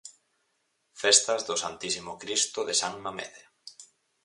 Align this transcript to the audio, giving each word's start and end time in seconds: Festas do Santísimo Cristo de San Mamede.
Festas 1.01 1.41
do 1.47 1.55
Santísimo 1.63 2.13
Cristo 2.21 2.59
de 2.67 2.75
San 2.81 2.93
Mamede. 3.03 3.41